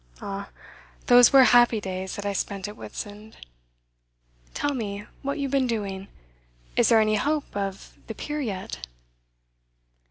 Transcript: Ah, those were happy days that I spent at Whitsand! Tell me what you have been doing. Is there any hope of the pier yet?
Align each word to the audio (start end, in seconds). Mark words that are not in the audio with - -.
Ah, 0.19 0.49
those 1.05 1.31
were 1.31 1.43
happy 1.43 1.79
days 1.79 2.15
that 2.15 2.25
I 2.25 2.33
spent 2.33 2.67
at 2.67 2.73
Whitsand! 2.75 3.35
Tell 4.55 4.73
me 4.73 5.05
what 5.21 5.37
you 5.37 5.43
have 5.43 5.51
been 5.51 5.67
doing. 5.67 6.07
Is 6.75 6.89
there 6.89 6.99
any 7.01 7.17
hope 7.17 7.55
of 7.55 7.93
the 8.07 8.15
pier 8.15 8.41
yet? 8.41 8.79